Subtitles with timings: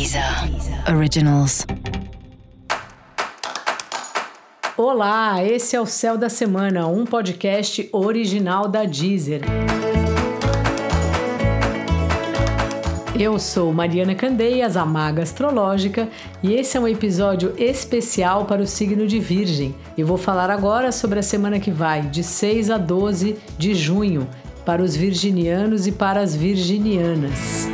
[0.00, 0.24] Deezer
[0.96, 1.66] Originals.
[4.74, 9.42] Olá, esse é o Céu da Semana, um podcast original da Deezer.
[13.14, 16.08] Eu sou Mariana Candeias, a maga astrológica,
[16.42, 19.74] e esse é um episódio especial para o signo de Virgem.
[19.98, 24.26] Eu vou falar agora sobre a semana que vai, de 6 a 12 de junho,
[24.64, 27.68] para os virginianos e para as virginianas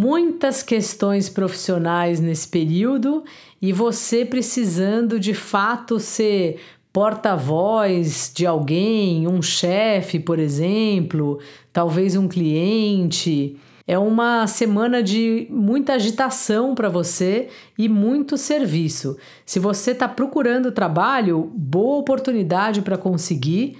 [0.00, 3.22] muitas questões profissionais nesse período
[3.60, 6.58] e você precisando de fato ser
[6.90, 11.38] porta-voz de alguém, um chefe, por exemplo,
[11.70, 13.58] talvez um cliente.
[13.86, 19.18] É uma semana de muita agitação para você e muito serviço.
[19.44, 23.76] Se você está procurando trabalho, boa oportunidade para conseguir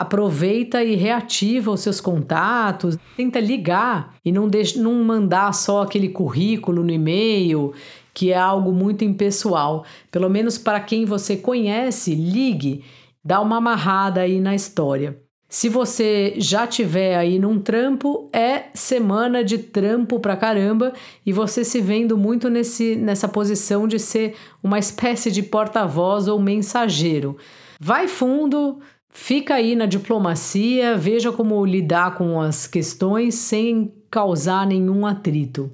[0.00, 6.08] aproveita e reativa os seus contatos, tenta ligar e não, deixa, não mandar só aquele
[6.08, 7.74] currículo no e-mail,
[8.14, 9.84] que é algo muito impessoal.
[10.10, 12.82] Pelo menos para quem você conhece, ligue,
[13.22, 15.20] dá uma amarrada aí na história.
[15.50, 20.94] Se você já tiver aí num trampo, é semana de trampo pra caramba
[21.26, 26.40] e você se vendo muito nesse, nessa posição de ser uma espécie de porta-voz ou
[26.40, 27.36] mensageiro.
[27.78, 28.78] Vai fundo,
[29.12, 35.70] Fica aí na diplomacia, veja como lidar com as questões sem causar nenhum atrito.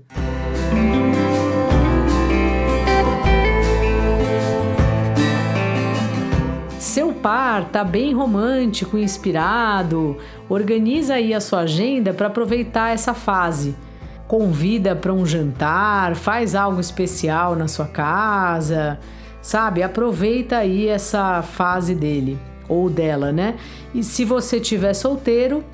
[6.79, 10.17] Seu par tá bem romântico, inspirado,
[10.49, 13.77] organiza aí a sua agenda para aproveitar essa fase.
[14.27, 18.99] Convida para um jantar, faz algo especial na sua casa,
[19.43, 19.83] sabe?
[19.83, 22.39] Aproveita aí essa fase dele
[22.69, 23.57] ou dela, né?
[23.95, 25.65] E se você tiver solteiro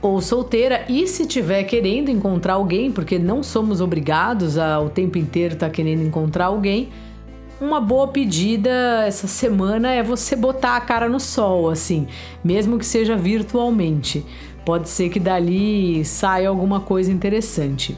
[0.00, 5.16] ou solteira e se tiver querendo encontrar alguém, porque não somos obrigados a o tempo
[5.16, 6.90] inteiro estar tá querendo encontrar alguém,
[7.60, 12.08] uma boa pedida essa semana é você botar a cara no sol, assim,
[12.42, 14.26] mesmo que seja virtualmente.
[14.64, 17.96] Pode ser que dali saia alguma coisa interessante.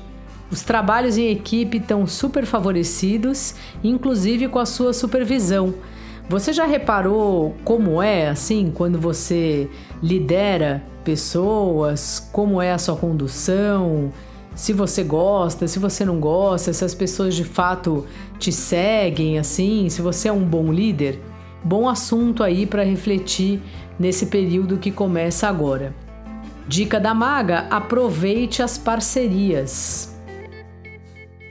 [0.50, 5.74] Os trabalhos em equipe estão super favorecidos, inclusive com a sua supervisão.
[6.28, 9.68] Você já reparou como é assim quando você
[10.02, 12.28] lidera pessoas?
[12.32, 14.10] Como é a sua condução?
[14.54, 18.06] Se você gosta, se você não gosta, se as pessoas de fato
[18.38, 21.20] te seguem assim, se você é um bom líder?
[21.62, 23.60] Bom assunto aí para refletir
[23.98, 25.94] nesse período que começa agora.
[26.66, 30.13] Dica da maga: aproveite as parcerias.